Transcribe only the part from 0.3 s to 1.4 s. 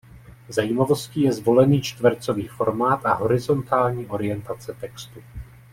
Zajímavostí je